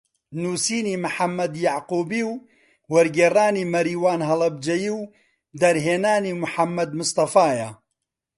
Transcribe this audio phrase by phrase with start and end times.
[0.41, 2.41] نووسینی محەممەد یەعقوبی و
[2.93, 5.01] وەرگێڕانی مەریوان هەڵەبجەیی و
[5.61, 7.69] دەرهێنانی محەممەد مستەفایە